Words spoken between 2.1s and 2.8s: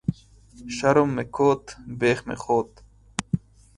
مې خوت